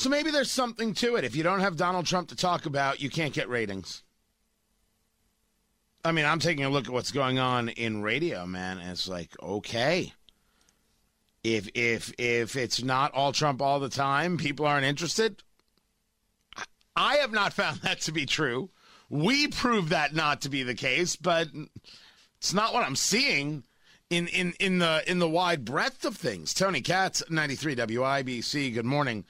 So 0.00 0.08
maybe 0.08 0.30
there's 0.30 0.50
something 0.50 0.94
to 0.94 1.16
it. 1.16 1.24
If 1.24 1.36
you 1.36 1.42
don't 1.42 1.60
have 1.60 1.76
Donald 1.76 2.06
Trump 2.06 2.30
to 2.30 2.34
talk 2.34 2.64
about, 2.64 3.02
you 3.02 3.10
can't 3.10 3.34
get 3.34 3.50
ratings. 3.50 4.02
I 6.02 6.12
mean, 6.12 6.24
I'm 6.24 6.38
taking 6.38 6.64
a 6.64 6.70
look 6.70 6.86
at 6.86 6.92
what's 6.94 7.12
going 7.12 7.38
on 7.38 7.68
in 7.68 8.00
radio, 8.00 8.46
man, 8.46 8.78
and 8.78 8.92
it's 8.92 9.08
like, 9.08 9.28
okay. 9.42 10.14
If 11.44 11.68
if 11.74 12.14
if 12.16 12.56
it's 12.56 12.82
not 12.82 13.12
all 13.12 13.32
Trump 13.32 13.60
all 13.60 13.78
the 13.78 13.90
time, 13.90 14.38
people 14.38 14.64
aren't 14.64 14.86
interested. 14.86 15.42
I 16.96 17.16
have 17.16 17.32
not 17.32 17.52
found 17.52 17.76
that 17.82 18.00
to 18.02 18.12
be 18.12 18.24
true. 18.24 18.70
We 19.10 19.48
prove 19.48 19.90
that 19.90 20.14
not 20.14 20.40
to 20.40 20.48
be 20.48 20.62
the 20.62 20.74
case, 20.74 21.14
but 21.14 21.48
it's 22.38 22.54
not 22.54 22.72
what 22.72 22.86
I'm 22.86 22.96
seeing 22.96 23.64
in 24.08 24.28
in 24.28 24.54
in 24.60 24.78
the 24.78 25.02
in 25.06 25.18
the 25.18 25.28
wide 25.28 25.66
breadth 25.66 26.06
of 26.06 26.16
things. 26.16 26.54
Tony 26.54 26.80
Katz, 26.80 27.22
93 27.28 27.76
WIBC. 27.76 28.72
Good 28.72 28.86
morning. 28.86 29.26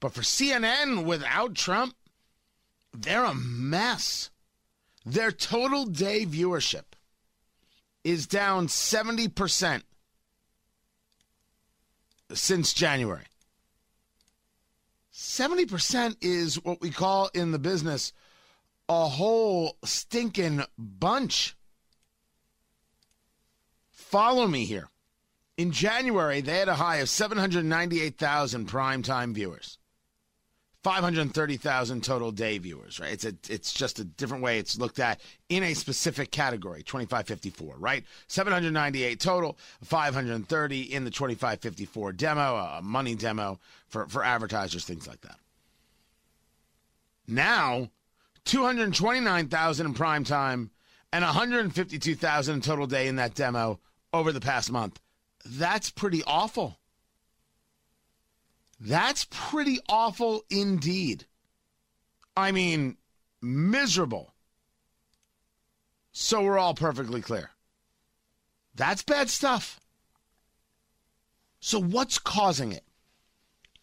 But 0.00 0.12
for 0.12 0.22
CNN 0.22 1.04
without 1.04 1.54
Trump, 1.54 1.94
they're 2.92 3.24
a 3.24 3.34
mess. 3.34 4.30
Their 5.04 5.30
total 5.30 5.86
day 5.86 6.26
viewership 6.26 6.84
is 8.04 8.26
down 8.26 8.66
70% 8.68 9.82
since 12.32 12.72
January. 12.72 13.24
70% 15.12 16.16
is 16.20 16.62
what 16.62 16.80
we 16.80 16.90
call 16.90 17.30
in 17.34 17.52
the 17.52 17.58
business 17.58 18.12
a 18.88 19.08
whole 19.08 19.76
stinking 19.84 20.62
bunch. 20.78 21.56
Follow 23.90 24.46
me 24.46 24.64
here. 24.64 24.88
In 25.56 25.72
January, 25.72 26.42
they 26.42 26.58
had 26.58 26.68
a 26.68 26.74
high 26.74 26.96
of 26.96 27.08
798,000 27.08 28.68
primetime 28.68 29.32
viewers. 29.32 29.78
530,000 30.86 32.04
total 32.04 32.30
day 32.30 32.58
viewers, 32.58 33.00
right? 33.00 33.12
It's 33.12 33.24
a 33.24 33.34
it's 33.48 33.72
just 33.72 33.98
a 33.98 34.04
different 34.04 34.44
way 34.44 34.60
it's 34.60 34.78
looked 34.78 35.00
at 35.00 35.20
in 35.48 35.64
a 35.64 35.74
specific 35.74 36.30
category, 36.30 36.84
2554, 36.84 37.74
right? 37.76 38.04
798 38.28 39.18
total, 39.18 39.58
530 39.82 40.94
in 40.94 41.02
the 41.02 41.10
2554 41.10 42.12
demo, 42.12 42.54
a 42.54 42.80
money 42.82 43.16
demo 43.16 43.58
for 43.88 44.06
for 44.06 44.22
advertisers, 44.22 44.84
things 44.84 45.08
like 45.08 45.22
that. 45.22 45.40
Now, 47.26 47.90
229,000 48.44 49.86
in 49.86 49.92
prime 49.92 50.22
time 50.22 50.70
and 51.12 51.24
152,000 51.24 52.54
in 52.54 52.60
total 52.60 52.86
day 52.86 53.08
in 53.08 53.16
that 53.16 53.34
demo 53.34 53.80
over 54.12 54.30
the 54.30 54.40
past 54.40 54.70
month. 54.70 55.00
That's 55.44 55.90
pretty 55.90 56.22
awful. 56.28 56.78
That's 58.78 59.26
pretty 59.30 59.78
awful 59.88 60.44
indeed. 60.50 61.26
I 62.36 62.52
mean, 62.52 62.96
miserable. 63.40 64.34
So 66.12 66.42
we're 66.42 66.58
all 66.58 66.74
perfectly 66.74 67.22
clear. 67.22 67.50
That's 68.74 69.02
bad 69.02 69.30
stuff. 69.30 69.80
So, 71.60 71.80
what's 71.80 72.18
causing 72.18 72.72
it? 72.72 72.84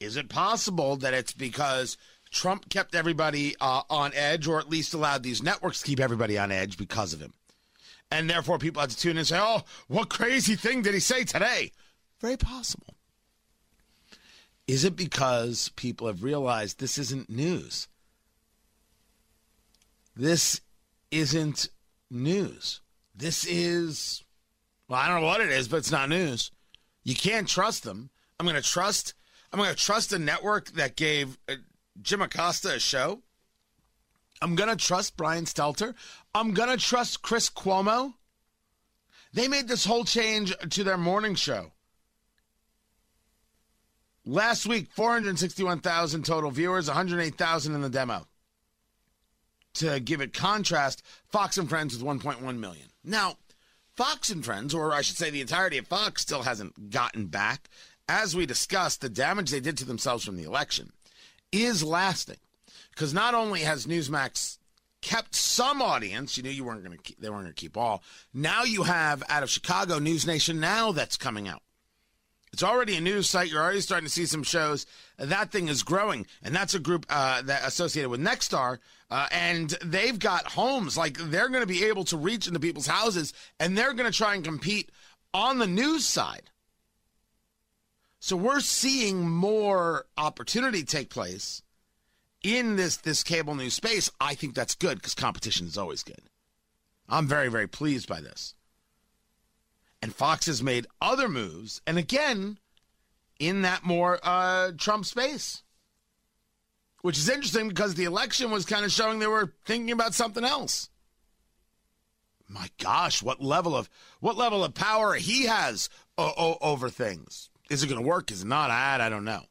Is 0.00 0.16
it 0.16 0.28
possible 0.28 0.96
that 0.96 1.14
it's 1.14 1.32
because 1.32 1.96
Trump 2.30 2.68
kept 2.70 2.94
everybody 2.94 3.54
uh, 3.60 3.82
on 3.90 4.12
edge, 4.14 4.46
or 4.46 4.58
at 4.58 4.68
least 4.68 4.94
allowed 4.94 5.22
these 5.22 5.42
networks 5.42 5.80
to 5.80 5.86
keep 5.86 6.00
everybody 6.00 6.38
on 6.38 6.50
edge 6.50 6.76
because 6.78 7.12
of 7.12 7.20
him? 7.20 7.34
And 8.10 8.28
therefore, 8.28 8.58
people 8.58 8.80
had 8.80 8.90
to 8.90 8.96
tune 8.96 9.12
in 9.12 9.18
and 9.18 9.26
say, 9.26 9.38
oh, 9.40 9.62
what 9.86 10.08
crazy 10.08 10.56
thing 10.56 10.82
did 10.82 10.94
he 10.94 11.00
say 11.00 11.24
today? 11.24 11.72
Very 12.20 12.36
possible. 12.36 12.97
Is 14.68 14.84
it 14.84 14.96
because 14.96 15.70
people 15.76 16.06
have 16.06 16.22
realized 16.22 16.78
this 16.78 16.98
isn't 16.98 17.30
news? 17.30 17.88
This 20.14 20.60
isn't 21.10 21.70
news. 22.10 22.82
This 23.14 23.46
is, 23.46 24.22
well, 24.86 25.00
I 25.00 25.08
don't 25.08 25.22
know 25.22 25.26
what 25.26 25.40
it 25.40 25.50
is, 25.50 25.68
but 25.68 25.78
it's 25.78 25.90
not 25.90 26.10
news. 26.10 26.50
You 27.02 27.14
can't 27.14 27.48
trust 27.48 27.82
them. 27.82 28.10
I'm 28.38 28.44
going 28.44 28.60
to 28.60 28.68
trust. 28.68 29.14
I'm 29.50 29.58
going 29.58 29.74
to 29.74 29.76
trust 29.76 30.12
a 30.12 30.18
network 30.18 30.68
that 30.72 30.96
gave 30.96 31.38
uh, 31.48 31.54
Jim 32.02 32.20
Acosta 32.20 32.74
a 32.74 32.78
show. 32.78 33.22
I'm 34.42 34.54
going 34.54 34.68
to 34.68 34.76
trust 34.76 35.16
Brian 35.16 35.46
Stelter. 35.46 35.94
I'm 36.34 36.52
going 36.52 36.68
to 36.68 36.76
trust 36.76 37.22
Chris 37.22 37.48
Cuomo. 37.48 38.12
They 39.32 39.48
made 39.48 39.66
this 39.66 39.86
whole 39.86 40.04
change 40.04 40.54
to 40.70 40.84
their 40.84 40.98
morning 40.98 41.34
show. 41.34 41.72
Last 44.30 44.66
week, 44.66 44.88
461,000 44.92 46.22
total 46.22 46.50
viewers, 46.50 46.86
108,000 46.86 47.74
in 47.74 47.80
the 47.80 47.88
demo. 47.88 48.26
To 49.74 50.00
give 50.00 50.20
it 50.20 50.34
contrast, 50.34 51.02
Fox 51.30 51.56
and 51.56 51.66
Friends 51.66 51.96
with 51.96 52.20
1.1 52.20 52.58
million. 52.58 52.88
Now, 53.02 53.36
Fox 53.96 54.28
and 54.28 54.44
Friends, 54.44 54.74
or 54.74 54.92
I 54.92 55.00
should 55.00 55.16
say 55.16 55.30
the 55.30 55.40
entirety 55.40 55.78
of 55.78 55.86
Fox, 55.86 56.20
still 56.20 56.42
hasn't 56.42 56.90
gotten 56.90 57.28
back. 57.28 57.70
As 58.06 58.36
we 58.36 58.44
discussed, 58.44 59.00
the 59.00 59.08
damage 59.08 59.50
they 59.50 59.60
did 59.60 59.78
to 59.78 59.86
themselves 59.86 60.26
from 60.26 60.36
the 60.36 60.44
election 60.44 60.92
is 61.50 61.82
lasting. 61.82 62.36
Because 62.90 63.14
not 63.14 63.32
only 63.32 63.60
has 63.60 63.86
Newsmax 63.86 64.58
kept 65.00 65.34
some 65.36 65.80
audience, 65.80 66.36
you 66.36 66.42
knew 66.42 66.50
you 66.50 66.64
weren't 66.64 66.84
going 66.84 66.98
to 66.98 67.14
they 67.18 67.30
weren't 67.30 67.44
going 67.44 67.54
to 67.54 67.60
keep 67.60 67.78
all. 67.78 68.02
Now 68.34 68.64
you 68.64 68.82
have 68.82 69.22
out 69.30 69.42
of 69.42 69.48
Chicago 69.48 69.98
News 69.98 70.26
Nation 70.26 70.60
now 70.60 70.92
that's 70.92 71.16
coming 71.16 71.48
out. 71.48 71.62
It's 72.52 72.62
already 72.62 72.96
a 72.96 73.00
news 73.00 73.28
site. 73.28 73.50
You're 73.50 73.62
already 73.62 73.80
starting 73.80 74.06
to 74.06 74.12
see 74.12 74.26
some 74.26 74.42
shows. 74.42 74.86
That 75.18 75.50
thing 75.50 75.68
is 75.68 75.82
growing, 75.82 76.26
and 76.42 76.54
that's 76.54 76.74
a 76.74 76.78
group 76.78 77.06
uh, 77.08 77.42
that 77.42 77.66
associated 77.66 78.10
with 78.10 78.20
Nexstar, 78.20 78.78
uh, 79.10 79.26
and 79.30 79.70
they've 79.84 80.18
got 80.18 80.46
homes. 80.46 80.96
Like 80.96 81.18
they're 81.18 81.48
going 81.48 81.62
to 81.62 81.66
be 81.66 81.84
able 81.84 82.04
to 82.04 82.16
reach 82.16 82.46
into 82.46 82.60
people's 82.60 82.86
houses, 82.86 83.32
and 83.60 83.76
they're 83.76 83.94
going 83.94 84.10
to 84.10 84.16
try 84.16 84.34
and 84.34 84.44
compete 84.44 84.90
on 85.34 85.58
the 85.58 85.66
news 85.66 86.06
side. 86.06 86.50
So 88.20 88.36
we're 88.36 88.60
seeing 88.60 89.28
more 89.28 90.06
opportunity 90.16 90.82
take 90.82 91.10
place 91.10 91.62
in 92.42 92.76
this 92.76 92.96
this 92.96 93.22
cable 93.22 93.54
news 93.54 93.74
space. 93.74 94.10
I 94.20 94.34
think 94.34 94.54
that's 94.54 94.74
good 94.74 94.98
because 94.98 95.14
competition 95.14 95.66
is 95.66 95.78
always 95.78 96.02
good. 96.02 96.22
I'm 97.08 97.26
very 97.26 97.48
very 97.48 97.68
pleased 97.68 98.08
by 98.08 98.20
this. 98.20 98.54
And 100.00 100.14
Fox 100.14 100.46
has 100.46 100.62
made 100.62 100.86
other 101.00 101.28
moves, 101.28 101.80
and 101.86 101.98
again, 101.98 102.58
in 103.38 103.62
that 103.62 103.84
more 103.84 104.18
uh, 104.22 104.72
Trump 104.76 105.04
space, 105.04 105.62
which 107.02 107.18
is 107.18 107.28
interesting 107.28 107.68
because 107.68 107.94
the 107.94 108.04
election 108.04 108.50
was 108.50 108.64
kind 108.64 108.84
of 108.84 108.92
showing 108.92 109.18
they 109.18 109.26
were 109.26 109.54
thinking 109.64 109.90
about 109.90 110.14
something 110.14 110.44
else. 110.44 110.88
My 112.48 112.70
gosh, 112.78 113.22
what 113.22 113.42
level 113.42 113.76
of 113.76 113.90
what 114.20 114.36
level 114.36 114.64
of 114.64 114.72
power 114.74 115.14
he 115.14 115.44
has 115.44 115.88
o- 116.16 116.32
o- 116.36 116.58
over 116.60 116.88
things? 116.88 117.50
Is 117.68 117.82
it 117.82 117.88
going 117.88 118.00
to 118.00 118.06
work? 118.08 118.30
Is 118.30 118.42
it 118.42 118.48
not? 118.48 118.70
I, 118.70 119.04
I 119.04 119.08
don't 119.08 119.24
know. 119.24 119.42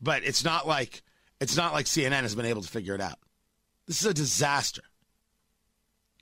But 0.00 0.24
it's 0.24 0.42
not 0.42 0.66
like 0.66 1.02
it's 1.40 1.56
not 1.56 1.74
like 1.74 1.86
CNN 1.86 2.22
has 2.22 2.34
been 2.34 2.46
able 2.46 2.62
to 2.62 2.68
figure 2.68 2.94
it 2.94 3.02
out. 3.02 3.18
This 3.86 4.00
is 4.00 4.06
a 4.06 4.14
disaster 4.14 4.82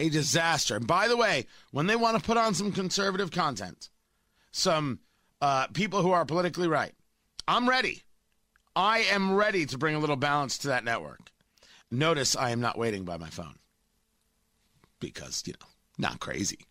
a 0.00 0.08
disaster. 0.08 0.76
And 0.76 0.86
by 0.86 1.08
the 1.08 1.16
way, 1.16 1.46
when 1.70 1.86
they 1.86 1.96
want 1.96 2.16
to 2.16 2.22
put 2.22 2.36
on 2.36 2.54
some 2.54 2.72
conservative 2.72 3.30
content, 3.30 3.88
some 4.50 5.00
uh, 5.40 5.66
people 5.68 6.02
who 6.02 6.12
are 6.12 6.24
politically 6.24 6.68
right, 6.68 6.92
I'm 7.46 7.68
ready. 7.68 8.02
I 8.76 9.00
am 9.00 9.34
ready 9.34 9.66
to 9.66 9.78
bring 9.78 9.94
a 9.94 9.98
little 9.98 10.16
balance 10.16 10.58
to 10.58 10.68
that 10.68 10.84
network. 10.84 11.30
Notice 11.90 12.36
I 12.36 12.50
am 12.50 12.60
not 12.60 12.78
waiting 12.78 13.04
by 13.04 13.16
my 13.16 13.30
phone 13.30 13.58
because, 15.00 15.42
you 15.46 15.54
know, 15.60 15.66
not 15.98 16.20
crazy. 16.20 16.67